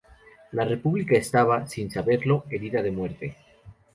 [0.53, 3.35] La República estaba, sin saberlo, herida de muerte.